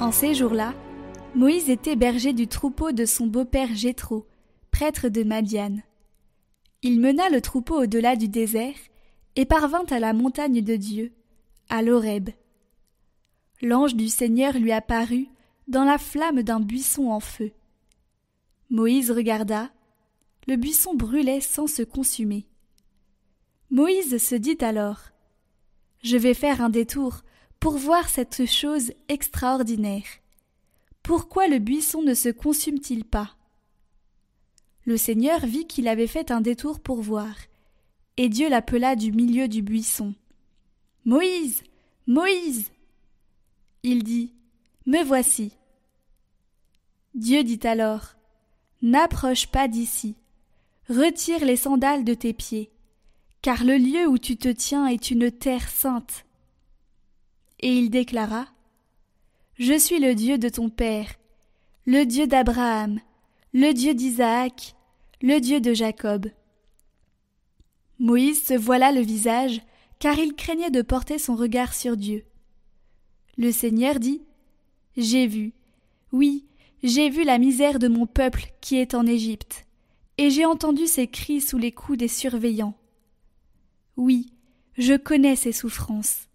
[0.00, 0.74] En ces jours-là,
[1.34, 4.26] Moïse était berger du troupeau de son beau-père Jéthro,
[4.70, 5.82] prêtre de Madiane.
[6.82, 8.76] Il mena le troupeau au-delà du désert
[9.36, 11.12] et parvint à la montagne de Dieu,
[11.68, 12.30] à l'Horeb.
[13.60, 15.28] L'ange du Seigneur lui apparut
[15.66, 17.52] dans la flamme d'un buisson en feu.
[18.70, 19.70] Moïse regarda,
[20.46, 22.46] le buisson brûlait sans se consumer.
[23.70, 25.00] Moïse se dit alors
[26.02, 27.22] Je vais faire un détour
[27.60, 30.04] pour voir cette chose extraordinaire.
[31.02, 33.36] Pourquoi le buisson ne se consume-t-il pas?
[34.84, 37.34] Le Seigneur vit qu'il avait fait un détour pour voir,
[38.16, 40.14] et Dieu l'appela du milieu du buisson.
[41.04, 41.62] Moïse.
[42.06, 42.70] Moïse.
[43.82, 44.34] Il dit.
[44.86, 45.52] Me voici.
[47.14, 48.14] Dieu dit alors.
[48.82, 50.16] N'approche pas d'ici.
[50.88, 52.70] Retire les sandales de tes pieds,
[53.42, 56.24] car le lieu où tu te tiens est une terre sainte.
[57.60, 58.46] Et il déclara
[59.58, 61.14] Je suis le Dieu de ton Père,
[61.86, 63.00] le Dieu d'Abraham,
[63.52, 64.76] le Dieu d'Isaac,
[65.20, 66.30] le Dieu de Jacob.
[67.98, 69.60] Moïse se voila le visage,
[69.98, 72.24] car il craignait de porter son regard sur Dieu.
[73.36, 74.22] Le Seigneur dit
[74.96, 75.52] J'ai vu,
[76.12, 76.46] oui,
[76.84, 79.66] j'ai vu la misère de mon peuple qui est en Égypte,
[80.16, 82.74] et j'ai entendu ses cris sous les coups des surveillants.
[83.96, 84.32] Oui,
[84.76, 86.27] je connais ses souffrances.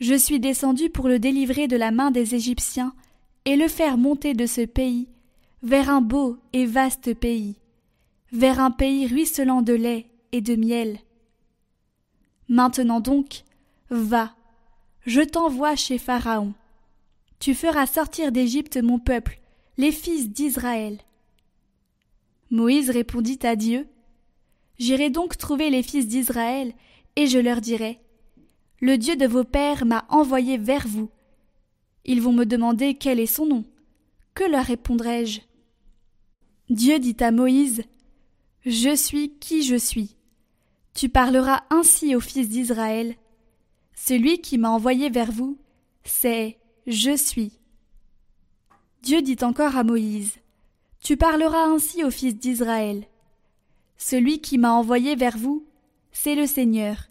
[0.00, 2.94] Je suis descendu pour le délivrer de la main des Égyptiens
[3.44, 5.08] et le faire monter de ce pays
[5.62, 7.56] vers un beau et vaste pays,
[8.32, 10.98] vers un pays ruisselant de lait et de miel.
[12.48, 13.42] Maintenant donc,
[13.90, 14.34] va,
[15.04, 16.54] je t'envoie chez Pharaon.
[17.38, 19.38] Tu feras sortir d'Égypte mon peuple,
[19.76, 20.98] les fils d'Israël.
[22.50, 23.86] Moïse répondit à Dieu.
[24.78, 26.72] J'irai donc trouver les fils d'Israël,
[27.16, 28.00] et je leur dirai
[28.80, 31.10] le Dieu de vos pères m'a envoyé vers vous.
[32.06, 33.64] Ils vont me demander quel est son nom.
[34.34, 35.40] Que leur répondrai-je?
[36.70, 37.82] Dieu dit à Moïse
[38.64, 40.16] Je suis qui je suis.
[40.94, 43.16] Tu parleras ainsi aux fils d'Israël.
[43.94, 45.58] Celui qui m'a envoyé vers vous,
[46.04, 47.52] c'est Je suis.
[49.02, 50.38] Dieu dit encore à Moïse
[51.02, 53.04] Tu parleras ainsi aux fils d'Israël.
[53.98, 55.66] Celui qui m'a envoyé vers vous,
[56.12, 57.09] c'est le Seigneur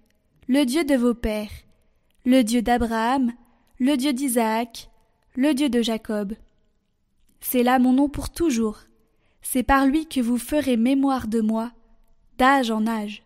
[0.50, 1.52] le Dieu de vos pères,
[2.26, 3.32] le Dieu d'Abraham,
[3.80, 4.90] le Dieu d'Isaac,
[5.36, 6.34] le Dieu de Jacob.
[7.40, 8.80] C'est là mon nom pour toujours.
[9.44, 11.72] C'est par lui que vous ferez mémoire de moi,
[12.40, 13.22] d'âge en âge.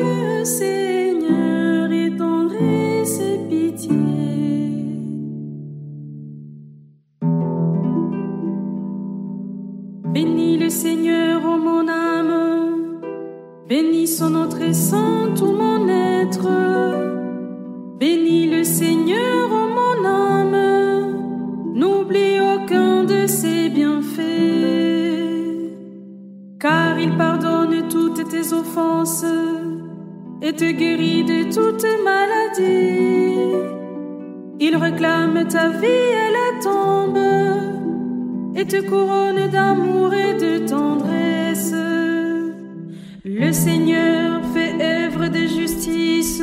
[0.00, 3.36] Le Seigneur étendrait ses.
[10.14, 11.25] Bénis le Seigneur.
[13.68, 16.46] Bénis son nom très saint, tout mon être.
[17.98, 21.74] Bénis le Seigneur, ô mon âme.
[21.74, 24.22] N'oublie aucun de ses bienfaits.
[26.60, 29.24] Car il pardonne toutes tes offenses
[30.42, 33.36] et te guérit de toute maladie.
[34.60, 37.18] Il réclame ta vie à la tombe
[38.54, 41.35] et te couronne d'amour et de tendresse.
[43.38, 46.42] Le Seigneur fait œuvre de justice,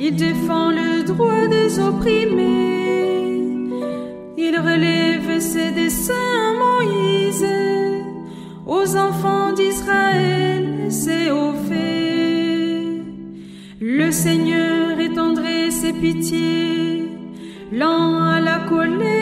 [0.00, 3.20] il défend le droit des opprimés,
[4.38, 7.46] il relève ses desseins Moïse,
[8.66, 13.02] aux enfants d'Israël, c'est au fait.
[13.78, 17.04] Le Seigneur étendrait ses pitiés,
[17.70, 19.15] lent à la colère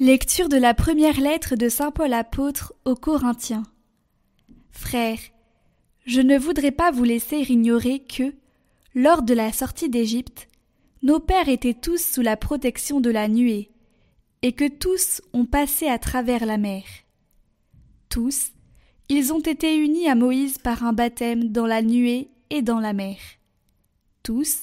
[0.00, 3.64] Lecture de la première lettre de Saint Paul apôtre aux Corinthiens.
[4.70, 5.18] Frères,
[6.06, 8.32] je ne voudrais pas vous laisser ignorer que,
[8.94, 10.46] lors de la sortie d'Égypte,
[11.02, 13.72] nos pères étaient tous sous la protection de la nuée,
[14.42, 16.84] et que tous ont passé à travers la mer.
[18.08, 18.52] Tous,
[19.08, 22.92] ils ont été unis à Moïse par un baptême dans la nuée et dans la
[22.92, 23.16] mer.
[24.22, 24.58] Tous,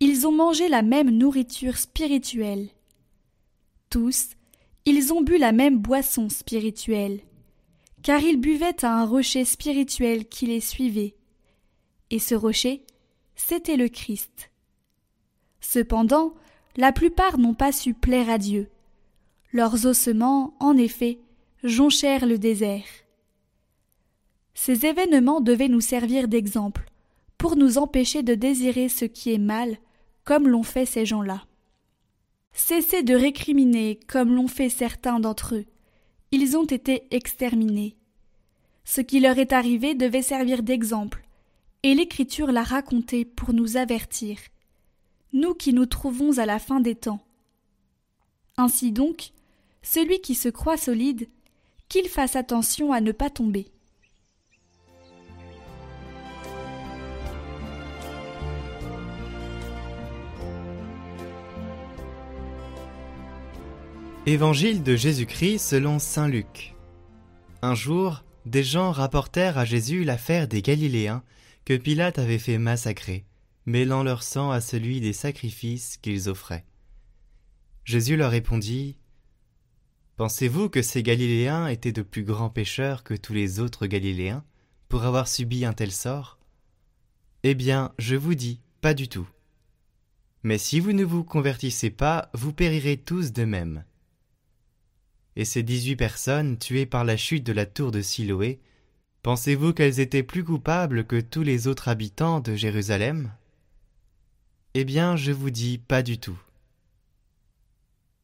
[0.00, 2.70] ils ont mangé la même nourriture spirituelle.
[3.88, 4.30] Tous,
[4.86, 7.20] ils ont bu la même boisson spirituelle,
[8.02, 11.14] car ils buvaient à un rocher spirituel qui les suivait.
[12.10, 12.84] Et ce rocher,
[13.34, 14.50] c'était le Christ.
[15.60, 16.34] Cependant,
[16.76, 18.68] la plupart n'ont pas su plaire à Dieu.
[19.52, 21.20] Leurs ossements, en effet,
[21.62, 22.84] jonchèrent le désert.
[24.52, 26.90] Ces événements devaient nous servir d'exemple,
[27.38, 29.78] pour nous empêcher de désirer ce qui est mal,
[30.24, 31.46] comme l'ont fait ces gens-là.
[32.56, 35.66] Cessez de récriminer comme l'ont fait certains d'entre eux.
[36.30, 37.96] Ils ont été exterminés.
[38.84, 41.24] Ce qui leur est arrivé devait servir d'exemple,
[41.82, 44.38] et l'Écriture l'a raconté pour nous avertir,
[45.32, 47.20] nous qui nous trouvons à la fin des temps.
[48.56, 49.32] Ainsi donc,
[49.82, 51.28] celui qui se croit solide,
[51.88, 53.73] qu'il fasse attention à ne pas tomber.
[64.26, 66.74] Évangile de Jésus-Christ selon Saint Luc.
[67.60, 71.22] Un jour, des gens rapportèrent à Jésus l'affaire des Galiléens
[71.66, 73.26] que Pilate avait fait massacrer,
[73.66, 76.64] mêlant leur sang à celui des sacrifices qu'ils offraient.
[77.84, 78.96] Jésus leur répondit
[80.16, 84.42] Pensez-vous que ces Galiléens étaient de plus grands pécheurs que tous les autres Galiléens
[84.88, 86.38] pour avoir subi un tel sort
[87.42, 89.28] Eh bien, je vous dis, pas du tout.
[90.42, 93.84] Mais si vous ne vous convertissez pas, vous périrez tous de même
[95.36, 98.60] et ces dix-huit personnes tuées par la chute de la tour de Siloé,
[99.22, 103.32] pensez-vous qu'elles étaient plus coupables que tous les autres habitants de Jérusalem?
[104.74, 106.38] Eh bien, je vous dis pas du tout.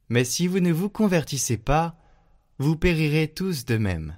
[0.09, 1.97] Mais si vous ne vous convertissez pas,
[2.59, 4.17] vous périrez tous de même.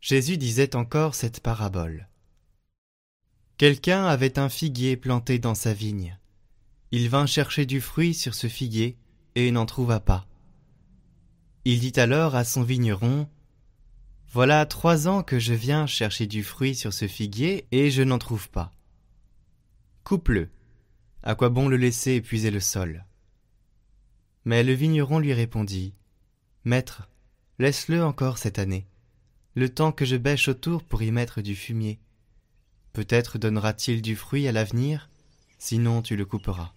[0.00, 2.08] Jésus disait encore cette parabole.
[3.58, 6.18] Quelqu'un avait un figuier planté dans sa vigne.
[6.90, 8.96] Il vint chercher du fruit sur ce figuier
[9.34, 10.26] et n'en trouva pas.
[11.66, 13.28] Il dit alors à son vigneron
[14.32, 18.18] Voilà trois ans que je viens chercher du fruit sur ce figuier et je n'en
[18.18, 18.72] trouve pas.
[20.02, 20.48] Coupe-le.
[21.22, 23.04] À quoi bon le laisser épuiser le sol?
[24.46, 25.92] Mais le vigneron lui répondit
[26.64, 27.10] Maître,
[27.58, 28.86] laisse-le encore cette année,
[29.54, 32.00] le temps que je bêche autour pour y mettre du fumier.
[32.94, 35.10] Peut-être donnera-t-il du fruit à l'avenir,
[35.58, 36.72] sinon tu le couperas.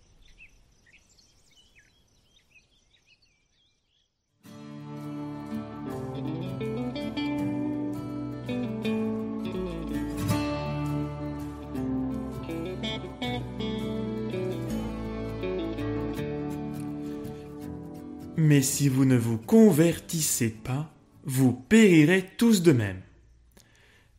[18.35, 20.91] Mais si vous ne vous convertissez pas,
[21.23, 22.99] vous périrez tous de même.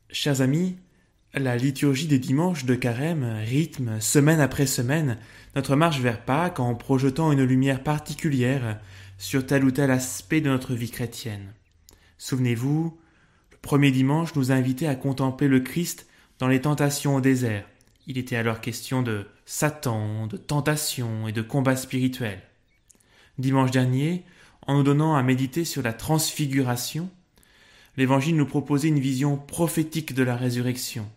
[0.09, 0.77] Chers amis,
[1.35, 5.19] la liturgie des dimanches de carême rythme, semaine après semaine,
[5.57, 8.79] notre marche vers Pâques en projetant une lumière particulière
[9.19, 11.53] sur tel ou tel aspect de notre vie chrétienne.
[12.17, 12.97] Souvenez-vous,
[13.51, 16.07] le premier dimanche nous a invités à contempler le Christ
[16.39, 17.69] dans les tentations au désert.
[18.07, 22.41] Il était alors question de Satan, de tentation et de combat spirituel
[23.39, 24.25] dimanche dernier,
[24.67, 27.11] en nous donnant à méditer sur la transfiguration,
[27.97, 31.09] l'Évangile nous proposait une vision prophétique de la résurrection.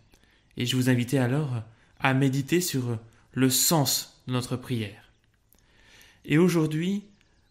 [0.56, 1.62] Et je vous invitais alors
[2.00, 2.98] à méditer sur
[3.32, 5.12] le sens de notre prière.
[6.24, 7.04] Et aujourd'hui,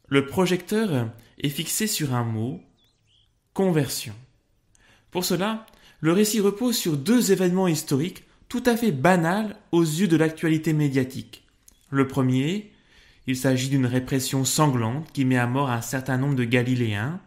[0.07, 2.61] le projecteur est fixé sur un mot,
[3.53, 4.13] conversion.
[5.11, 5.65] Pour cela,
[5.99, 10.73] le récit repose sur deux événements historiques tout à fait banals aux yeux de l'actualité
[10.73, 11.45] médiatique.
[11.89, 12.71] Le premier,
[13.27, 17.19] il s'agit d'une répression sanglante qui met à mort un certain nombre de Galiléens,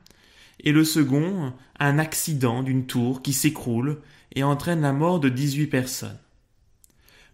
[0.62, 4.00] et le second, un accident d'une tour qui s'écroule
[4.35, 6.19] et entraîne la mort de 18 personnes.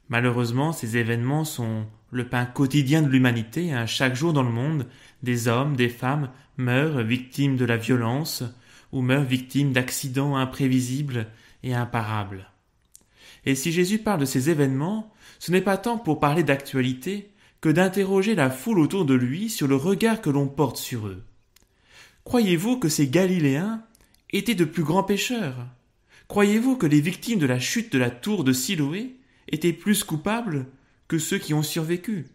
[0.08, 3.72] Malheureusement, ces événements sont le pain quotidien de l'humanité.
[3.72, 3.86] Hein.
[3.86, 4.86] Chaque jour dans le monde,
[5.22, 8.44] des hommes, des femmes meurent victimes de la violence
[8.92, 11.26] ou meurent victimes d'accidents imprévisibles
[11.64, 12.50] et imparables.
[13.44, 17.30] Et si Jésus parle de ces événements, ce n'est pas tant pour parler d'actualité,
[17.72, 21.22] d'interroger la foule autour de lui sur le regard que l'on porte sur eux.
[22.24, 23.84] Croyez-vous que ces Galiléens
[24.30, 25.66] étaient de plus grands pécheurs?
[26.28, 29.16] Croyez-vous que les victimes de la chute de la tour de Siloé
[29.48, 30.66] étaient plus coupables
[31.08, 32.26] que ceux qui ont survécu?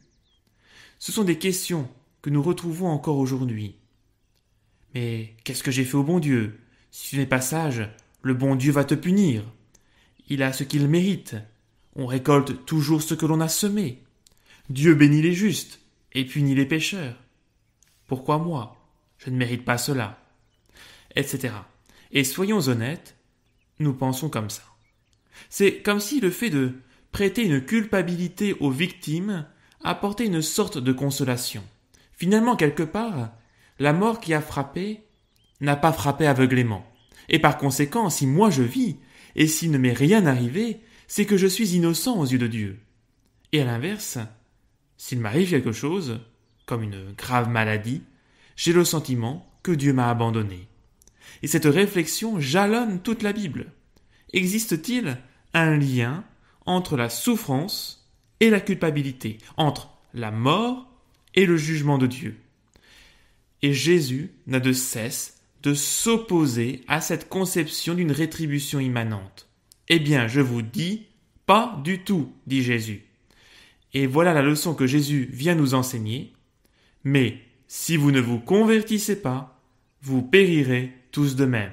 [1.00, 1.90] Ce sont des questions
[2.22, 3.76] que nous retrouvons encore aujourd'hui.
[4.94, 6.60] Mais qu'est-ce que j'ai fait au bon Dieu?
[6.92, 7.90] Si tu n'es pas sage,
[8.22, 9.44] le bon Dieu va te punir.
[10.30, 11.36] Il a ce qu'il mérite.
[11.96, 14.04] On récolte toujours ce que l'on a semé.
[14.72, 15.82] Dieu bénit les justes
[16.14, 17.18] et punit les pécheurs.
[18.08, 18.78] Pourquoi moi?
[19.18, 20.24] Je ne mérite pas cela.
[21.14, 21.54] Etc.
[22.14, 23.18] Et soyons honnêtes,
[23.80, 24.64] nous pensons comme ça.
[25.50, 26.76] C'est comme si le fait de
[27.12, 29.46] prêter une culpabilité aux victimes
[29.84, 31.64] apportait une sorte de consolation.
[32.14, 33.34] Finalement, quelque part,
[33.78, 35.04] la mort qui a frappé
[35.60, 36.86] n'a pas frappé aveuglément.
[37.28, 38.96] Et par conséquent, si moi je vis,
[39.36, 42.80] et s'il ne m'est rien arrivé, c'est que je suis innocent aux yeux de Dieu.
[43.52, 44.18] Et à l'inverse,
[45.04, 46.20] S'il m'arrive quelque chose,
[46.68, 48.04] comme une grave maladie,
[48.56, 50.68] j'ai le sentiment que Dieu m'a abandonné.
[51.42, 53.74] Et cette réflexion jalonne toute la Bible.
[54.32, 55.18] Existe-t-il
[55.56, 56.24] un lien
[56.68, 60.88] entre la souffrance et la culpabilité, entre la mort
[61.34, 62.40] et le jugement de Dieu?
[63.64, 69.50] Et Jésus n'a de cesse de s'opposer à cette conception d'une rétribution immanente.
[69.88, 71.08] Eh bien, je vous dis,
[71.48, 73.08] pas du tout, dit Jésus.
[73.94, 76.34] Et voilà la leçon que Jésus vient nous enseigner.
[77.04, 79.60] Mais si vous ne vous convertissez pas,
[80.02, 81.72] vous périrez tous de même.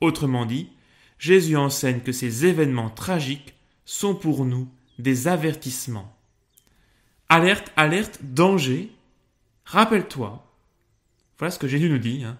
[0.00, 0.70] Autrement dit,
[1.18, 3.54] Jésus enseigne que ces événements tragiques
[3.84, 4.68] sont pour nous
[4.98, 6.16] des avertissements.
[7.28, 8.90] Alerte, alerte, danger.
[9.64, 10.46] Rappelle-toi.
[11.38, 12.24] Voilà ce que Jésus nous dit.
[12.24, 12.38] Hein.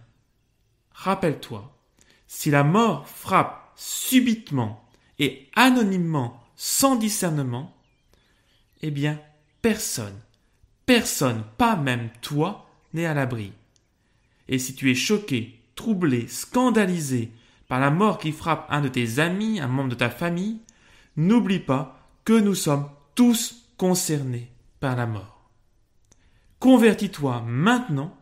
[0.92, 1.76] Rappelle-toi.
[2.26, 4.84] Si la mort frappe subitement
[5.18, 7.75] et anonymement sans discernement,
[8.82, 9.20] eh bien,
[9.62, 10.18] personne,
[10.84, 13.52] personne, pas même toi, n'est à l'abri.
[14.48, 17.30] Et si tu es choqué, troublé, scandalisé
[17.68, 20.60] par la mort qui frappe un de tes amis, un membre de ta famille,
[21.16, 25.50] n'oublie pas que nous sommes tous concernés par la mort.
[26.60, 28.16] Convertis-toi maintenant,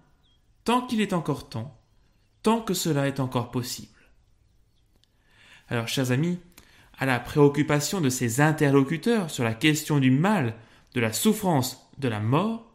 [0.64, 1.78] tant qu'il est encore temps,
[2.42, 3.88] tant que cela est encore possible.
[5.68, 6.38] Alors, chers amis,
[6.98, 10.54] à la préoccupation de ses interlocuteurs sur la question du mal,
[10.94, 12.72] de la souffrance, de la mort,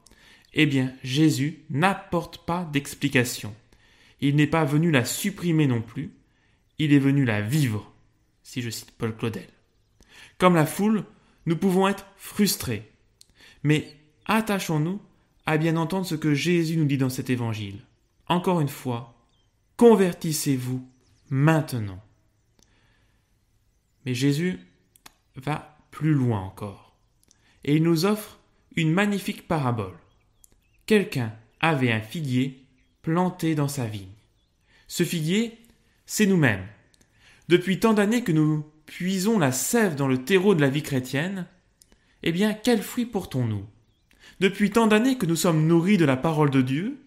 [0.54, 3.56] eh bien Jésus n'apporte pas d'explication.
[4.22, 6.12] Il n'est pas venu la supprimer non plus,
[6.80, 7.92] il est venu la vivre,
[8.44, 9.48] si je cite Paul Claudel.
[10.38, 11.06] Comme la foule,
[11.46, 12.92] nous pouvons être frustrés.
[13.64, 13.94] Mais
[14.26, 15.02] attachons-nous
[15.46, 17.80] à bien entendre ce que Jésus nous dit dans cet évangile.
[18.28, 19.16] Encore une fois,
[19.78, 20.88] convertissez-vous
[21.30, 22.02] maintenant.
[24.14, 24.60] Jésus
[25.36, 26.96] va plus loin encore.
[27.64, 28.40] Et il nous offre
[28.76, 29.98] une magnifique parabole.
[30.86, 32.66] Quelqu'un avait un figuier
[33.02, 34.08] planté dans sa vigne.
[34.88, 35.58] Ce figuier,
[36.06, 36.66] c'est nous-mêmes.
[37.48, 41.46] Depuis tant d'années que nous puisons la sève dans le terreau de la vie chrétienne,
[42.24, 43.66] eh bien, quels fruits portons-nous?
[44.40, 47.00] Depuis tant d'années que nous sommes nourris de la parole de Dieu,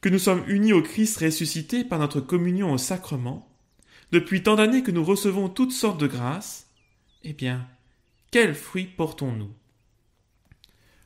[0.00, 3.49] que nous sommes unis au Christ ressuscité par notre communion au sacrement,
[4.12, 6.68] depuis tant d'années que nous recevons toutes sortes de grâces,
[7.22, 7.66] eh bien,
[8.30, 9.52] quels fruits portons-nous?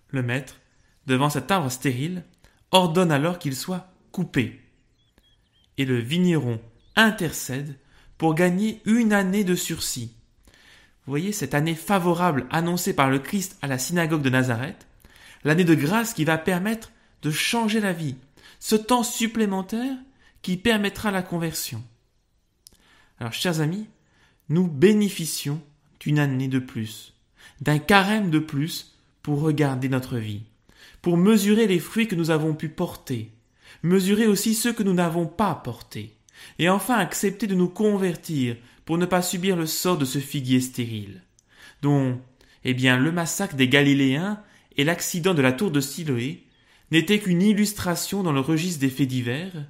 [0.08, 0.61] Le maître,
[1.06, 2.25] devant cet arbre stérile,
[2.70, 4.61] ordonne alors qu'il soit coupé.
[5.76, 6.61] Et le vigneron
[6.96, 7.78] intercède
[8.16, 10.14] pour gagner une année de sursis.
[11.06, 14.87] Vous voyez cette année favorable annoncée par le Christ à la synagogue de Nazareth,
[15.44, 16.92] l'année de grâce qui va permettre
[17.23, 18.16] de changer la vie,
[18.61, 19.96] ce temps supplémentaire
[20.42, 21.82] qui permettra la conversion.
[23.25, 23.87] Alors, chers amis,
[24.50, 25.59] nous bénéficions
[25.99, 27.14] d'une année de plus,
[27.62, 30.43] d'un carême de plus pour regarder notre vie,
[31.00, 33.33] pour mesurer les fruits que nous avons pu porter,
[33.83, 36.19] mesurer aussi ceux que nous n'avons pas portés,
[36.59, 40.61] et enfin accepter de nous convertir pour ne pas subir le sort de ce figuier
[40.61, 41.23] stérile,
[41.81, 42.21] dont,
[42.62, 44.38] eh bien, le massacre des Galiléens
[44.76, 46.45] et l'accident de la tour de Siloé
[46.90, 49.64] n'étaient qu'une illustration dans le registre des faits divers,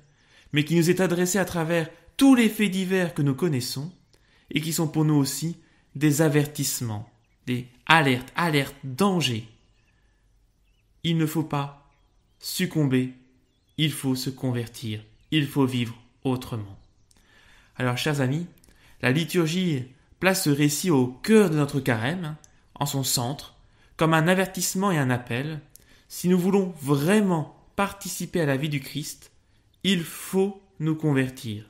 [0.53, 3.93] mais qui nous est adressé à travers tous les faits divers que nous connaissons
[4.51, 5.57] et qui sont pour nous aussi
[5.95, 7.09] des avertissements,
[7.47, 9.49] des alertes, alertes, dangers.
[11.03, 11.91] Il ne faut pas
[12.39, 13.13] succomber,
[13.79, 15.95] il faut se convertir, il faut vivre
[16.25, 16.79] autrement.
[17.77, 18.47] Alors, chers amis,
[19.03, 19.85] la liturgie
[20.21, 22.37] place ce récit au cœur de notre carême,
[22.75, 23.55] en son centre,
[23.97, 25.61] comme un avertissement et un appel.
[26.09, 29.31] Si nous voulons vraiment participer à la vie du Christ,
[29.83, 31.65] il faut nous convertir.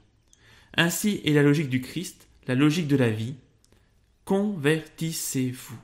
[0.76, 3.34] Ainsi est la logique du Christ, la logique de la vie.
[4.24, 5.78] Convertissez-vous.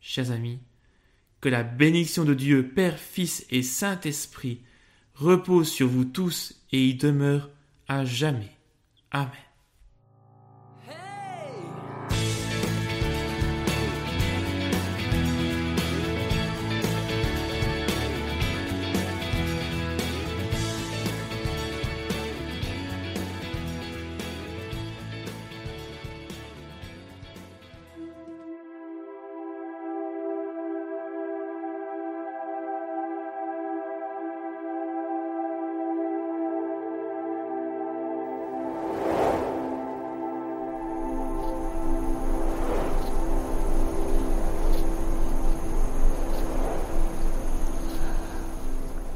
[0.00, 0.58] Chers amis,
[1.40, 4.60] que la bénédiction de Dieu, Père, Fils et Saint-Esprit
[5.14, 7.50] repose sur vous tous et y demeure
[7.88, 8.56] à jamais.
[9.10, 9.30] Amen.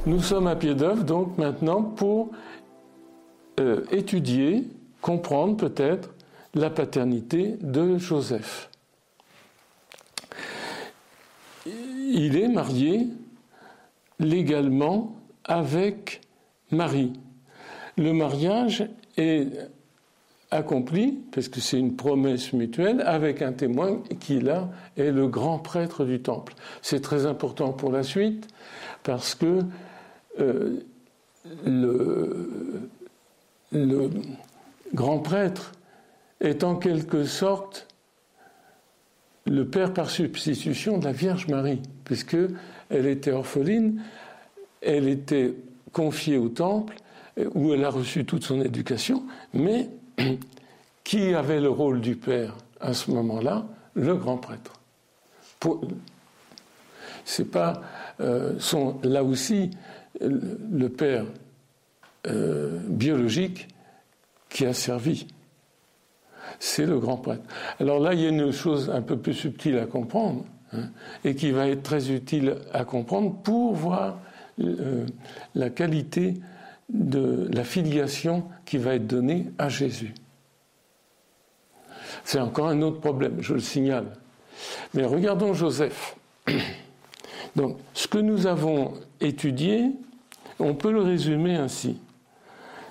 [0.06, 2.30] Nous sommes à pied d'œuvre donc maintenant pour
[3.58, 4.62] euh, étudier,
[5.00, 6.14] comprendre peut-être
[6.54, 8.70] la paternité de Joseph.
[11.66, 13.08] Il est marié
[14.20, 16.20] légalement avec
[16.70, 17.12] Marie.
[17.98, 19.48] Le mariage est
[20.52, 25.58] accompli, parce que c'est une promesse mutuelle, avec un témoin qui, là, est le grand
[25.58, 26.54] prêtre du temple.
[26.80, 28.46] C'est très important pour la suite,
[29.02, 29.64] parce que
[30.40, 30.80] euh,
[33.72, 34.10] le,
[34.94, 35.72] grand prêtre
[36.40, 37.88] est en quelque sorte
[39.46, 42.36] le père par substitution de la Vierge Marie, puisque
[42.88, 44.02] elle était orpheline,
[44.82, 45.54] elle était
[45.92, 46.96] confiée au temple
[47.54, 49.88] où elle a reçu toute son éducation, mais
[51.04, 53.66] qui avait le rôle du père à ce moment-là?
[53.94, 54.72] Le grand prêtre.
[57.24, 57.80] C'est pas
[58.20, 58.52] euh,
[59.02, 59.70] là aussi
[60.20, 61.24] le père
[62.26, 63.68] euh, biologique
[64.48, 65.26] qui a servi.
[66.58, 67.42] C'est le grand prêtre.
[67.78, 70.88] Alors là, il y a une chose un peu plus subtile à comprendre, hein,
[71.24, 74.18] et qui va être très utile à comprendre pour voir
[74.60, 75.06] euh,
[75.54, 76.34] la qualité
[76.88, 80.14] de la filiation qui va être donnée à Jésus.
[82.24, 84.06] C'est encore un autre problème, je le signale.
[84.94, 86.16] Mais regardons Joseph.
[87.56, 89.92] Donc, ce que nous avons étudié,
[90.58, 92.00] on peut le résumer ainsi.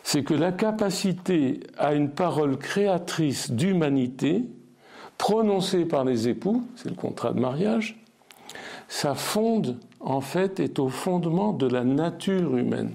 [0.03, 4.43] C'est que la capacité à une parole créatrice d'humanité,
[5.17, 7.99] prononcée par les époux, c'est le contrat de mariage,
[8.87, 12.91] ça fonde, en fait, est au fondement de la nature humaine.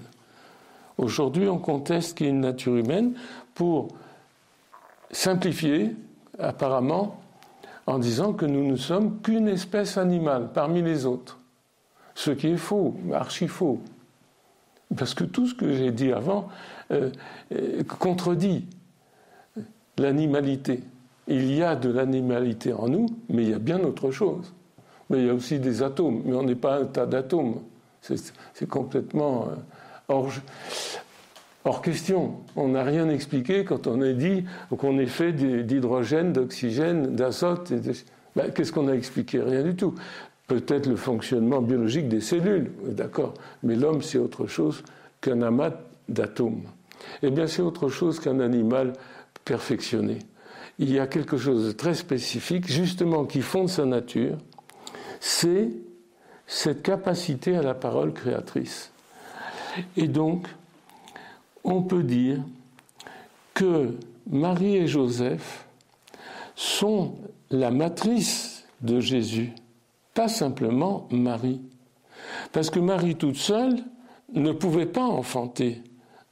[0.98, 3.14] Aujourd'hui, on conteste qu'il y ait une nature humaine
[3.54, 3.88] pour
[5.10, 5.96] simplifier,
[6.38, 7.20] apparemment,
[7.86, 11.38] en disant que nous ne sommes qu'une espèce animale parmi les autres.
[12.14, 13.80] Ce qui est faux, archi faux.
[14.97, 16.48] Parce que tout ce que j'ai dit avant
[16.90, 17.11] euh,
[17.53, 18.66] euh, contredit
[19.98, 20.81] l'animalité.
[21.29, 24.53] Il y a de l'animalité en nous, mais il y a bien autre chose.
[25.09, 27.61] Mais il y a aussi des atomes, mais on n'est pas un tas d'atomes.
[28.00, 29.48] C'est complètement
[30.11, 30.24] euh,
[31.64, 32.38] hors, question.
[32.57, 34.44] On n'a rien expliqué quand on a dit
[34.76, 37.72] qu'on est fait d'hydrogène, d'oxygène, d'azote.
[38.35, 39.40] Ben, qu'est-ce qu'on a expliqué?
[39.40, 39.94] Rien du tout.
[40.50, 44.82] Peut-être le fonctionnement biologique des cellules, d'accord, mais l'homme c'est autre chose
[45.20, 45.70] qu'un amas
[46.08, 46.62] d'atomes.
[47.22, 48.94] Eh bien c'est autre chose qu'un animal
[49.44, 50.18] perfectionné.
[50.80, 54.38] Il y a quelque chose de très spécifique, justement, qui fonde sa nature,
[55.20, 55.68] c'est
[56.48, 58.90] cette capacité à la parole créatrice.
[59.96, 60.48] Et donc,
[61.62, 62.38] on peut dire
[63.54, 63.94] que
[64.28, 65.64] Marie et Joseph
[66.56, 67.14] sont
[67.50, 69.52] la matrice de Jésus,
[70.14, 71.61] pas simplement Marie.
[72.53, 73.77] Parce que Marie toute seule
[74.35, 75.83] ne pouvait pas enfanter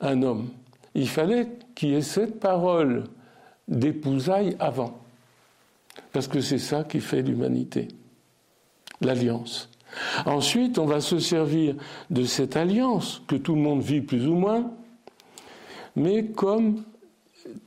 [0.00, 0.48] un homme.
[0.94, 3.04] Il fallait qu'il y ait cette parole
[3.66, 4.98] d'épousailles avant.
[6.12, 7.88] Parce que c'est ça qui fait l'humanité,
[9.00, 9.68] l'alliance.
[10.26, 11.74] Ensuite, on va se servir
[12.10, 14.70] de cette alliance que tout le monde vit plus ou moins,
[15.96, 16.84] mais comme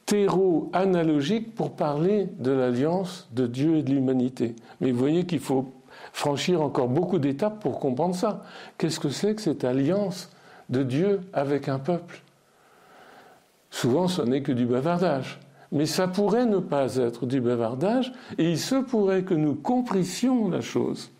[0.05, 4.55] terreau analogique pour parler de l'alliance de Dieu et de l'humanité.
[4.79, 5.71] Mais vous voyez qu'il faut
[6.13, 8.43] franchir encore beaucoup d'étapes pour comprendre ça.
[8.77, 10.29] Qu'est-ce que c'est que cette alliance
[10.69, 12.21] de Dieu avec un peuple?
[13.69, 15.39] Souvent, ce n'est que du bavardage.
[15.71, 20.49] Mais ça pourrait ne pas être du bavardage, et il se pourrait que nous compressions
[20.49, 21.11] la chose.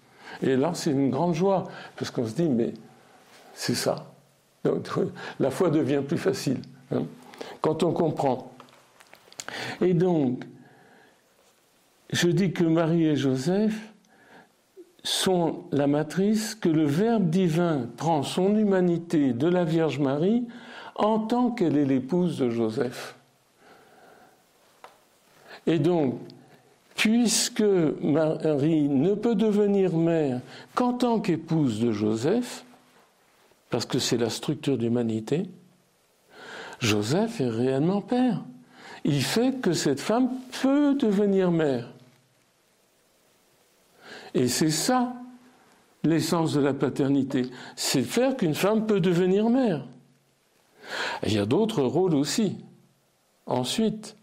[0.41, 2.73] Et là, c'est une grande joie, parce qu'on se dit, mais
[3.53, 4.11] c'est ça.
[4.65, 4.89] Donc,
[5.39, 6.59] la foi devient plus facile
[6.93, 7.03] hein,
[7.61, 8.51] quand on comprend.
[9.79, 10.43] Et donc,
[12.11, 13.90] je dis que Marie et Joseph
[15.03, 20.43] sont la matrice, que le Verbe divin prend son humanité de la Vierge Marie
[20.95, 23.15] en tant qu'elle est l'épouse de Joseph.
[25.65, 26.19] Et donc,
[26.95, 30.41] puisque Marie ne peut devenir mère
[30.75, 32.63] qu'en tant qu'épouse de Joseph,
[33.69, 35.49] parce que c'est la structure d'humanité,
[36.79, 38.41] Joseph est réellement père.
[39.03, 40.29] Il fait que cette femme
[40.61, 41.91] peut devenir mère.
[44.33, 45.13] Et c'est ça
[46.03, 49.85] l'essence de la paternité, c'est faire qu'une femme peut devenir mère.
[51.23, 52.57] il y a d'autres rôles aussi.
[53.45, 54.15] Ensuite,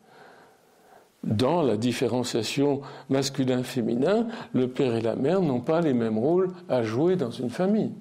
[1.25, 6.83] dans la différenciation masculin-féminin, le père et la mère n'ont pas les mêmes rôles à
[6.83, 7.93] jouer dans une famille.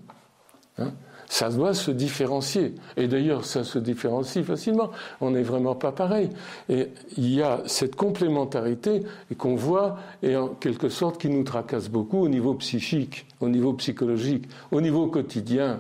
[0.78, 0.94] Hein.
[1.28, 2.74] Ça doit se différencier.
[2.96, 4.92] Et d'ailleurs, ça se différencie facilement.
[5.22, 6.30] On n'est vraiment pas pareil.
[6.70, 9.04] Et il y a cette complémentarité
[9.38, 13.74] qu'on voit et en quelque sorte qui nous tracasse beaucoup au niveau psychique, au niveau
[13.74, 15.80] psychologique, au niveau quotidien.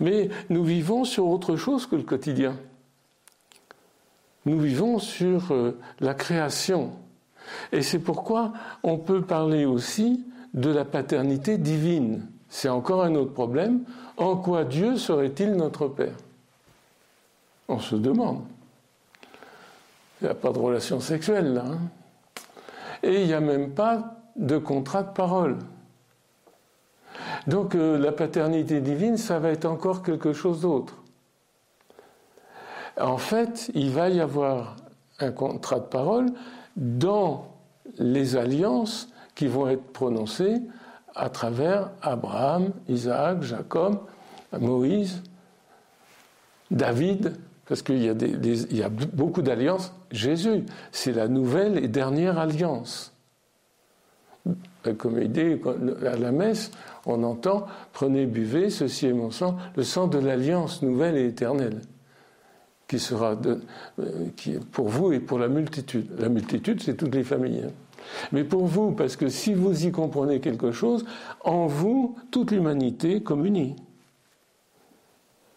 [0.00, 2.56] Mais nous vivons sur autre chose que le quotidien
[4.46, 6.92] nous vivons sur euh, la création.
[7.72, 8.52] Et c'est pourquoi
[8.82, 10.24] on peut parler aussi
[10.54, 12.26] de la paternité divine.
[12.48, 13.80] c'est encore un autre problème.
[14.16, 16.16] En quoi Dieu serait-il notre Père?
[17.68, 18.44] On se demande.
[20.20, 21.64] Il n'y a pas de relation sexuelle là.
[21.66, 21.78] Hein.
[23.02, 25.58] Et il n'y a même pas de contrat de parole.
[27.46, 30.94] Donc euh, la paternité divine, ça va être encore quelque chose d'autre.
[32.98, 34.76] En fait, il va y avoir
[35.20, 36.26] un contrat de parole
[36.76, 37.46] dans
[37.98, 40.60] les alliances qui vont être prononcées
[41.16, 44.00] à travers Abraham, Isaac, Jacob,
[44.58, 45.22] Moïse,
[46.70, 49.92] David, parce qu'il y, a beaucoup d'alliances.
[50.12, 53.12] Jésus, c'est la nouvelle et dernière alliance.
[54.98, 55.60] Comme idée,
[56.06, 56.70] à la messe,
[57.06, 61.80] on entend Prenez, buvez, ceci est mon sang, le sang de l'alliance nouvelle et éternelle,
[62.86, 63.58] qui sera euh,
[64.36, 66.06] qui, pour vous et pour la multitude.
[66.20, 67.64] La multitude, c'est toutes les familles.
[68.32, 71.04] Mais pour vous, parce que si vous y comprenez quelque chose,
[71.44, 73.76] en vous, toute l'humanité communie.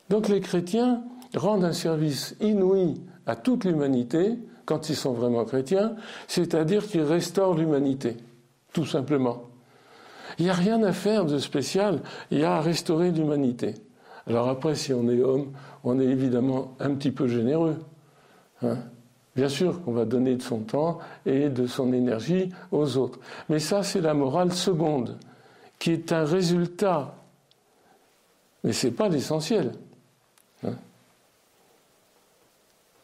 [0.10, 1.04] Donc les chrétiens
[1.36, 5.96] rendent un service inouï à toute l'humanité quand ils sont vraiment chrétiens,
[6.28, 8.18] c'est-à-dire qu'ils restaurent l'humanité,
[8.74, 9.44] tout simplement.
[10.38, 13.74] Il n'y a rien à faire de spécial, il y a à restaurer l'humanité.
[14.28, 15.52] Alors après, si on est homme,
[15.84, 17.78] on est évidemment un petit peu généreux.
[18.62, 18.78] Hein
[19.36, 23.20] Bien sûr qu'on va donner de son temps et de son énergie aux autres.
[23.48, 25.18] Mais ça, c'est la morale seconde,
[25.78, 27.16] qui est un résultat.
[28.64, 29.72] Mais ce n'est pas l'essentiel.
[30.64, 30.74] Hein.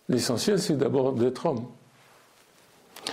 [0.09, 1.65] L'essentiel, c'est d'abord d'être homme.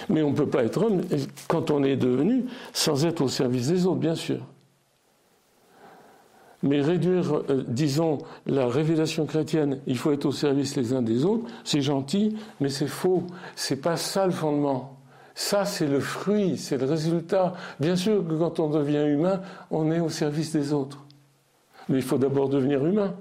[0.08, 1.02] Mais on ne peut pas être homme
[1.48, 4.40] quand on est devenu sans être au service des autres, bien sûr.
[6.62, 11.24] Mais réduire, euh, disons, la révélation chrétienne, il faut être au service les uns des
[11.24, 13.24] autres, c'est gentil, mais c'est faux.
[13.56, 14.96] C'est pas ça le fondement.
[15.34, 17.54] Ça, c'est le fruit, c'est le résultat.
[17.80, 21.04] Bien sûr que quand on devient humain, on est au service des autres.
[21.88, 23.14] Mais il faut d'abord devenir humain.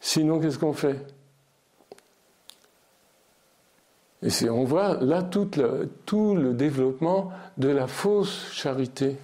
[0.00, 1.04] Sinon, qu'est-ce qu'on fait?
[4.22, 9.16] Et on voit là tout le développement de la fausse charité.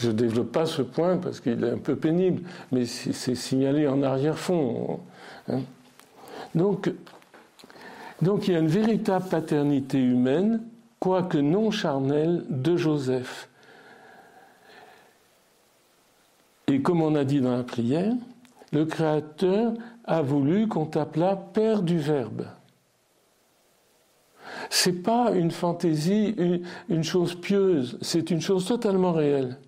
[0.00, 3.86] Je ne développe pas ce point parce qu'il est un peu pénible, mais c'est signalé
[3.86, 4.98] en arrière-fond.
[5.46, 5.60] Hein.
[6.54, 6.90] Donc,
[8.22, 10.62] donc il y a une véritable paternité humaine,
[11.00, 13.50] quoique non charnelle, de Joseph.
[16.68, 18.14] Et comme on a dit dans la prière,
[18.72, 19.74] le Créateur
[20.06, 22.46] a voulu qu'on t'appelât Père du Verbe.
[24.70, 26.34] C'est pas une fantaisie,
[26.88, 29.58] une chose pieuse, c'est une chose totalement réelle.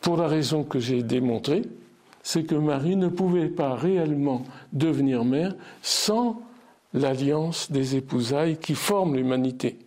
[0.00, 1.62] Pour la raison que j'ai démontrée,
[2.22, 6.40] c'est que Marie ne pouvait pas réellement devenir mère sans
[6.94, 9.78] l'alliance des épousailles qui forment l'humanité.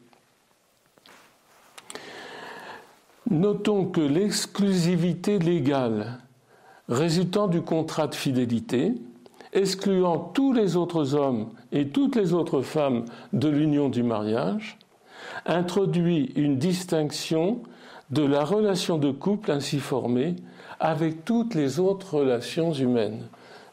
[3.29, 6.19] Notons que l'exclusivité légale
[6.89, 8.93] résultant du contrat de fidélité,
[9.53, 14.77] excluant tous les autres hommes et toutes les autres femmes de l'union du mariage,
[15.45, 17.61] introduit une distinction
[18.11, 20.35] de la relation de couple ainsi formée
[20.79, 23.27] avec toutes les autres relations humaines.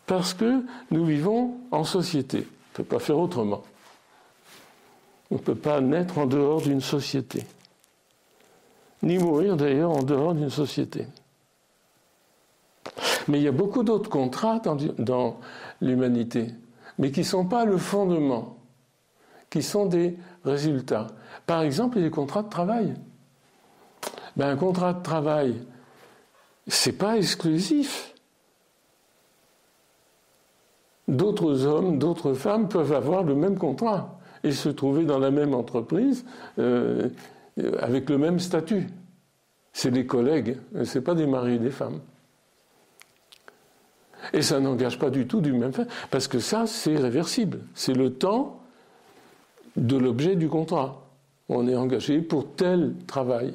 [0.07, 2.38] Parce que nous vivons en société.
[2.38, 3.62] On ne peut pas faire autrement.
[5.31, 7.44] On ne peut pas naître en dehors d'une société.
[9.03, 11.07] Ni mourir d'ailleurs en dehors d'une société.
[13.29, 14.61] Mais il y a beaucoup d'autres contrats
[14.98, 15.40] dans,
[15.81, 16.48] l'humanité,
[16.98, 18.57] mais qui ne sont pas le fondement,
[19.51, 21.09] qui sont des résultats.
[21.46, 22.94] Par exemple, les contrats de travail.
[24.36, 25.54] Ben, un contrat de travail,
[26.66, 28.14] c'est pas exclusif.
[31.08, 35.54] D'autres hommes, d'autres femmes peuvent avoir le même contrat et se trouver dans la même
[35.54, 36.24] entreprise
[36.58, 37.08] euh,
[37.78, 38.86] avec le même statut.
[39.72, 42.00] C'est des collègues, c'est pas des maris et des femmes.
[44.32, 47.60] Et ça n'engage pas du tout du même fait, parce que ça, c'est réversible.
[47.74, 48.60] C'est le temps
[49.76, 51.06] de l'objet du contrat.
[51.48, 53.54] On est engagé pour tel travail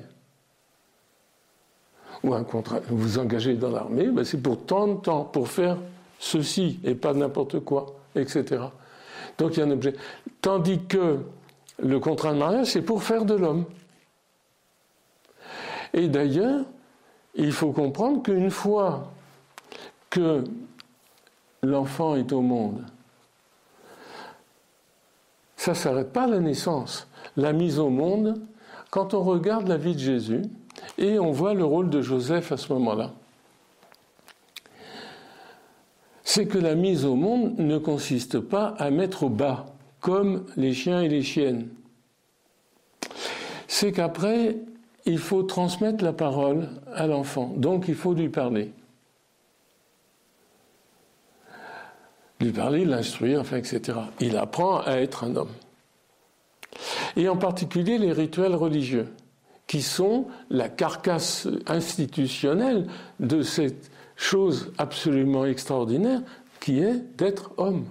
[2.23, 5.49] ou un contrat, vous vous engagez dans l'armée, ben c'est pour tant de temps, pour
[5.49, 5.77] faire
[6.19, 8.63] ceci et pas n'importe quoi, etc.
[9.37, 9.93] Donc il y a un objet.
[10.41, 11.19] Tandis que
[11.79, 13.65] le contrat de mariage, c'est pour faire de l'homme.
[15.93, 16.65] Et d'ailleurs,
[17.35, 19.11] il faut comprendre qu'une fois
[20.09, 20.43] que
[21.61, 22.83] l'enfant est au monde,
[25.57, 27.07] ça ne s'arrête pas à la naissance.
[27.37, 28.41] La mise au monde,
[28.91, 30.41] quand on regarde la vie de Jésus,
[30.97, 33.11] et on voit le rôle de Joseph à ce moment-là.
[36.23, 39.65] C'est que la mise au monde ne consiste pas à mettre au bas,
[39.99, 41.67] comme les chiens et les chiennes.
[43.67, 44.57] C'est qu'après,
[45.05, 48.71] il faut transmettre la parole à l'enfant, donc il faut lui parler.
[52.39, 53.97] Lui parler, l'instruire, enfin, etc.
[54.19, 55.51] Il apprend à être un homme.
[57.15, 59.07] Et en particulier les rituels religieux,
[59.67, 62.87] qui sont la carcasse institutionnelle
[63.19, 66.21] de cette chose absolument extraordinaire
[66.59, 67.85] qui est d'être homme.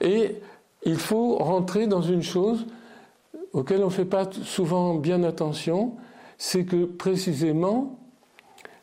[0.00, 0.36] Et
[0.84, 2.66] il faut rentrer dans une chose
[3.52, 5.94] auquel on ne fait pas souvent bien attention,
[6.38, 7.98] c'est que précisément,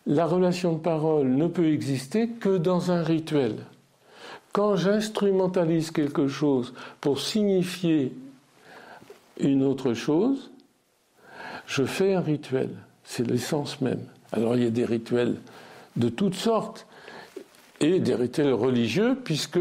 [0.05, 3.57] la relation de parole ne peut exister que dans un rituel.
[4.51, 8.13] Quand j'instrumentalise quelque chose pour signifier
[9.39, 10.51] une autre chose,
[11.65, 12.69] je fais un rituel.
[13.03, 14.05] C'est l'essence même.
[14.31, 15.35] Alors il y a des rituels
[15.95, 16.87] de toutes sortes
[17.79, 19.59] et des rituels religieux, puisque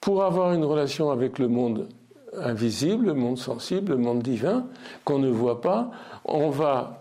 [0.00, 1.88] pour avoir une relation avec le monde
[2.36, 4.66] invisible, le monde sensible, le monde divin,
[5.04, 5.90] qu'on ne voit pas,
[6.24, 7.00] on va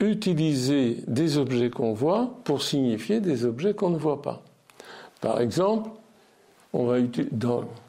[0.00, 4.42] utiliser des objets qu'on voit pour signifier des objets qu'on ne voit pas.
[5.20, 5.90] Par exemple,
[6.72, 6.98] on va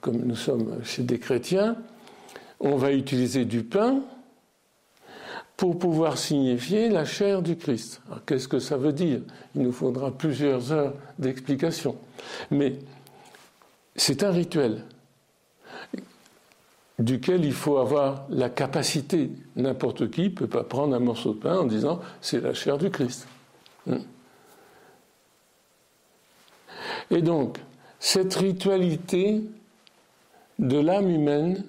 [0.02, 1.76] comme nous sommes chez des chrétiens,
[2.60, 4.02] on va utiliser du pain
[5.58, 8.02] pour pouvoir signifier la chair du Christ.
[8.26, 9.22] Qu'est-ce que ça veut dire?
[9.56, 11.98] Il nous faudra plusieurs heures d'explication.
[12.50, 12.76] Mais
[13.96, 14.84] c'est un rituel
[16.98, 19.32] duquel il faut avoir la capacité.
[19.56, 22.78] N'importe qui ne peut pas prendre un morceau de pain en disant c'est la chair
[22.78, 23.28] du Christ.
[23.86, 23.98] Hmm.
[27.12, 27.58] Et donc,
[28.00, 29.42] cette ritualité
[30.60, 31.64] de l'âme humaine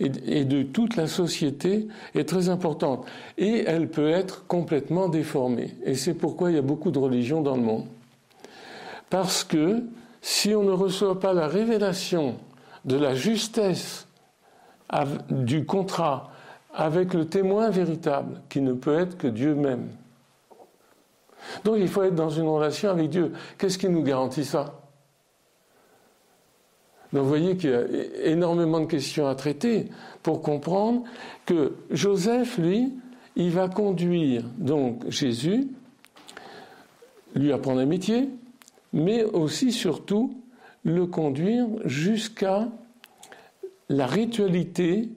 [0.00, 3.06] et de toute la société est très importante.
[3.38, 5.76] Et elle peut être complètement déformée.
[5.84, 7.86] Et c'est pourquoi il y a beaucoup de religions dans le monde.
[9.08, 9.82] Parce que
[10.20, 12.36] si on ne reçoit pas la révélation
[12.84, 14.08] de la justesse
[15.30, 16.30] du contrat
[16.74, 19.88] avec le témoin véritable, qui ne peut être que Dieu même.
[21.64, 23.32] Donc il faut être dans une relation avec Dieu.
[23.58, 24.83] Qu'est-ce qui nous garantit ça?
[27.14, 27.84] Donc vous voyez qu'il y a
[28.24, 29.86] énormément de questions à traiter
[30.24, 31.04] pour comprendre
[31.46, 32.92] que Joseph, lui,
[33.36, 35.68] il va conduire donc Jésus,
[37.36, 38.28] lui apprendre un métier,
[38.92, 40.34] mais aussi surtout
[40.82, 42.68] le conduire jusqu'à
[43.88, 45.08] la ritualité,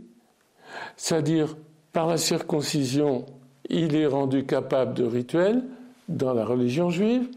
[0.98, 1.58] c'est-à-dire
[1.94, 3.26] par la circoncision,
[3.70, 5.64] il est rendu capable de rituel
[6.10, 7.28] dans la religion juive.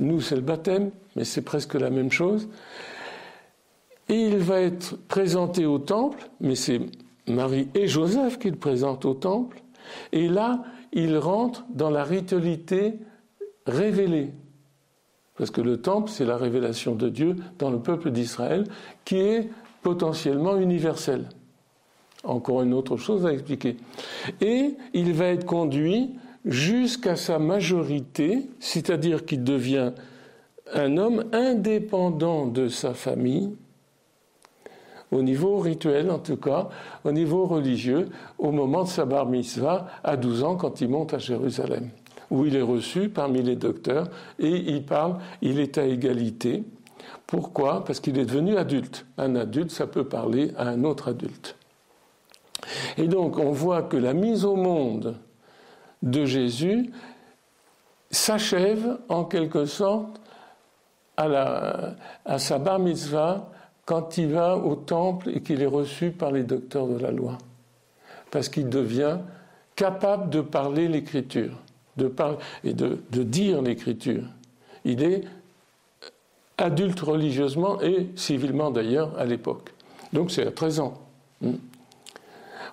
[0.00, 2.48] Nous, c'est le baptême, mais c'est presque la même chose.
[4.08, 6.80] Et il va être présenté au temple, mais c'est
[7.26, 9.62] Marie et Joseph qui le présentent au temple.
[10.12, 12.94] Et là, il rentre dans la ritualité
[13.66, 14.32] révélée.
[15.36, 18.64] Parce que le temple, c'est la révélation de Dieu dans le peuple d'Israël,
[19.04, 19.50] qui est
[19.82, 21.28] potentiellement universel.
[22.24, 23.76] Encore une autre chose à expliquer.
[24.40, 26.10] Et il va être conduit
[26.44, 29.92] jusqu'à sa majorité, c'est-à-dire qu'il devient
[30.74, 33.52] un homme indépendant de sa famille,
[35.10, 36.68] au niveau rituel en tout cas,
[37.04, 41.14] au niveau religieux, au moment de sa bar mitzvah, à 12 ans, quand il monte
[41.14, 41.90] à Jérusalem,
[42.30, 46.64] où il est reçu parmi les docteurs et il parle, il est à égalité
[47.28, 47.84] pourquoi?
[47.84, 49.04] Parce qu'il est devenu adulte.
[49.18, 51.56] Un adulte, ça peut parler à un autre adulte.
[52.96, 55.14] Et donc, on voit que la mise au monde
[56.02, 56.90] de Jésus
[58.10, 60.18] s'achève en quelque sorte
[61.18, 61.94] à,
[62.24, 63.50] à sa bar mitzvah
[63.88, 67.38] quand il va au temple et qu'il est reçu par les docteurs de la loi.
[68.30, 69.16] Parce qu'il devient
[69.76, 71.52] capable de parler l'écriture
[71.96, 72.12] de
[72.64, 74.24] et de, de dire l'écriture.
[74.84, 75.22] Il est
[76.58, 79.72] adulte religieusement et civilement d'ailleurs à l'époque.
[80.12, 80.94] Donc c'est à 13 ans.
[81.40, 81.52] Hmm.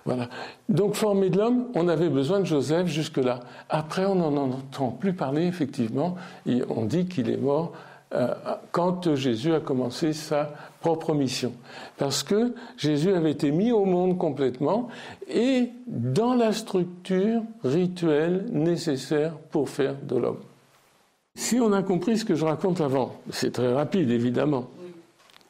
[0.04, 0.28] Voilà.
[0.68, 3.40] Donc formé de l'homme, on avait besoin de Joseph jusque-là.
[3.70, 6.16] Après, on n'en entend plus parler, effectivement.
[6.44, 7.72] Et on dit qu'il est mort
[8.72, 10.50] quand Jésus a commencé sa
[10.80, 11.52] propre mission.
[11.98, 14.88] Parce que Jésus avait été mis au monde complètement
[15.28, 20.40] et dans la structure rituelle nécessaire pour faire de l'homme.
[21.34, 24.68] Si on a compris ce que je raconte avant, c'est très rapide évidemment,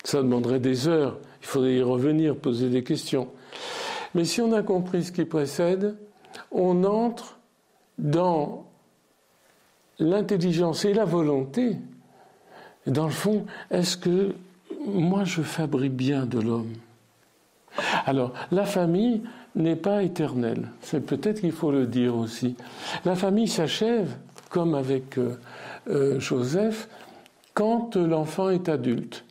[0.02, 3.28] ça demanderait des heures, il faudrait y revenir, poser des questions.
[4.14, 5.96] Mais si on a compris ce qui précède,
[6.50, 7.38] on entre
[7.98, 8.66] dans
[9.98, 11.76] l'intelligence et la volonté.
[12.86, 14.34] Dans le fond, est-ce que
[14.86, 16.72] moi je fabrique bien de l'homme?
[18.06, 19.22] Alors, la famille
[19.54, 20.68] n'est pas éternelle.
[20.80, 22.56] C'est peut-être qu'il faut le dire aussi.
[23.04, 24.16] La famille s'achève,
[24.50, 25.38] comme avec euh,
[25.88, 26.88] euh, Joseph,
[27.54, 29.24] quand l'enfant est adulte,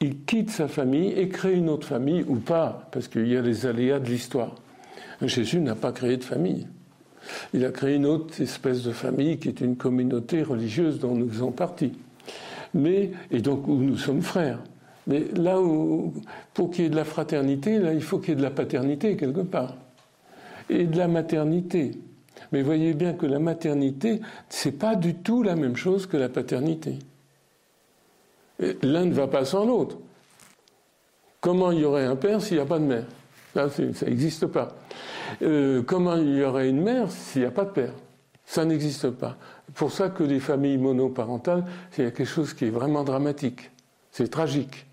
[0.00, 3.42] il quitte sa famille et crée une autre famille ou pas, parce qu'il y a
[3.42, 4.54] les aléas de l'histoire.
[5.22, 6.66] Jésus n'a pas créé de famille.
[7.52, 11.28] Il a créé une autre espèce de famille qui est une communauté religieuse dont nous
[11.28, 11.92] faisons partie.
[12.74, 14.60] Mais, et donc où nous sommes frères.
[15.06, 16.12] Mais là où,
[16.54, 18.50] pour qu'il y ait de la fraternité, là, il faut qu'il y ait de la
[18.50, 19.76] paternité quelque part.
[20.68, 21.92] Et de la maternité.
[22.52, 26.28] Mais voyez bien que la maternité, c'est pas du tout la même chose que la
[26.28, 26.98] paternité.
[28.82, 29.98] L'un ne va pas sans l'autre.
[31.40, 33.06] Comment il y aurait un père s'il n'y a pas de mère?
[33.54, 33.68] Ça
[34.06, 34.76] n'existe pas.
[35.42, 37.94] Euh, comment il y aurait une mère s'il n'y a pas de père?
[38.50, 39.36] Ça n'existe pas.
[39.74, 43.70] Pour ça que les familles monoparentales, c'est quelque chose qui est vraiment dramatique.
[44.10, 44.86] C'est tragique.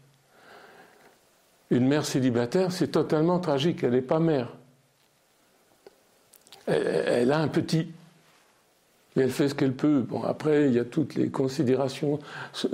[1.72, 3.84] Une mère célibataire, c'est totalement tragique.
[3.84, 4.54] Elle n'est pas mère.
[6.67, 7.88] Elle, a un petit.
[9.15, 10.02] Et elle fait ce qu'elle peut.
[10.02, 12.20] Bon, après, il y a toutes les considérations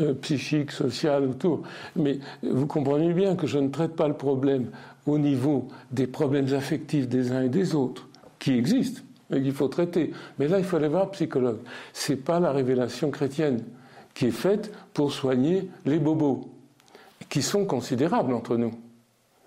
[0.01, 1.63] euh, psychiques, sociales autour.
[1.95, 4.69] Mais vous comprenez bien que je ne traite pas le problème
[5.05, 9.01] au niveau des problèmes affectifs des uns et des autres, qui existent
[9.33, 10.13] et qu'il faut traiter.
[10.39, 11.59] Mais là, il faut aller voir psychologue.
[11.93, 13.63] Ce n'est pas la révélation chrétienne
[14.13, 16.49] qui est faite pour soigner les bobos,
[17.29, 18.73] qui sont considérables entre nous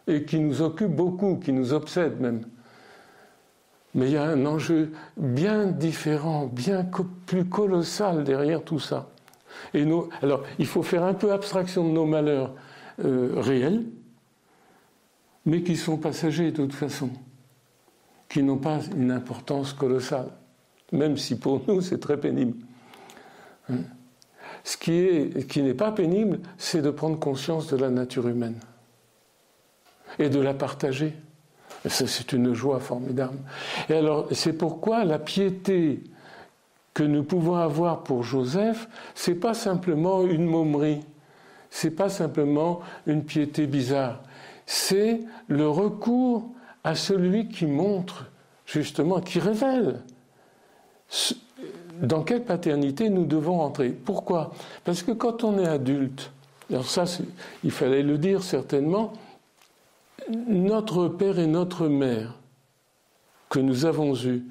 [0.06, 2.42] et qui nous occupent beaucoup, qui nous obsèdent même.
[3.94, 6.86] Mais il y a un enjeu bien différent, bien
[7.26, 9.08] plus colossal derrière tout ça.
[9.72, 9.86] Et
[10.22, 12.52] alors, il faut faire un peu abstraction de nos malheurs
[13.04, 13.84] euh, réels,
[15.46, 17.10] mais qui sont passagers de toute façon,
[18.28, 20.28] qui n'ont pas une importance colossale,
[20.92, 22.56] même si pour nous c'est très pénible.
[23.70, 23.78] Hein.
[24.64, 28.58] Ce qui, est, qui n'est pas pénible, c'est de prendre conscience de la nature humaine
[30.18, 31.14] et de la partager.
[31.86, 33.38] c'est une joie formidable.
[33.88, 36.02] Et alors, c'est pourquoi la piété
[36.94, 41.00] que nous pouvons avoir pour Joseph, c'est pas simplement une momerie,
[41.70, 44.22] c'est pas simplement une piété bizarre,
[44.64, 46.50] c'est le recours
[46.86, 48.26] à celui qui montre,
[48.64, 50.04] justement, qui révèle
[52.00, 53.90] dans quelle paternité nous devons entrer?
[53.90, 54.52] Pourquoi?
[54.84, 56.30] Parce que quand on est adulte,
[56.70, 57.02] alors ça,
[57.64, 59.14] il fallait le dire certainement,
[60.30, 62.34] notre père et notre mère
[63.48, 64.44] que nous avons eus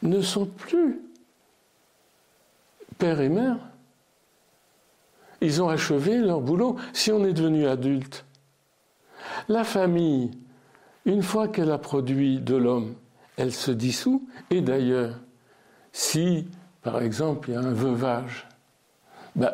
[0.00, 1.02] ne sont plus
[2.96, 3.58] père et mère.
[5.42, 6.76] Ils ont achevé leur boulot.
[6.94, 8.24] Si on est devenu adulte,
[9.50, 10.30] la famille,
[11.04, 12.94] une fois qu'elle a produit de l'homme,
[13.36, 14.26] elle se dissout.
[14.50, 15.18] Et d'ailleurs,
[15.92, 16.46] si,
[16.82, 18.46] par exemple, il y a un veuvage,
[19.34, 19.52] ben,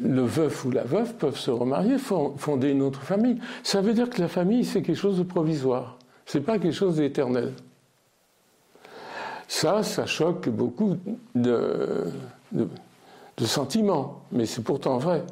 [0.00, 3.38] le veuf ou la veuve peuvent se remarier, fonder une autre famille.
[3.62, 5.98] Ça veut dire que la famille, c'est quelque chose de provisoire.
[6.26, 7.52] Ce n'est pas quelque chose d'éternel.
[9.48, 10.96] Ça, ça choque beaucoup
[11.34, 12.10] de
[13.40, 15.22] sentiments, mais c'est pourtant vrai.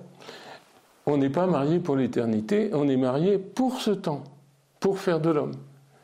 [1.06, 4.24] On n'est pas marié pour l'éternité, on est marié pour ce temps,
[4.84, 5.54] pour faire de l'homme.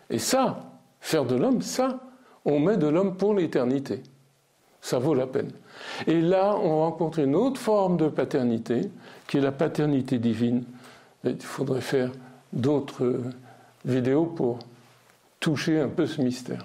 [0.09, 2.01] Et ça, faire de l'homme, ça,
[2.47, 4.03] on met de l'homme pour l'éternité.
[4.81, 5.51] Ça vaut la peine.
[6.07, 8.91] Et là, on rencontre une autre forme de paternité,
[9.27, 10.65] qui est la paternité divine.
[11.25, 12.11] il faudrait faire
[12.55, 13.21] d'autres
[13.85, 14.61] vidéos pour
[15.41, 16.65] toucher un peu ce mystère.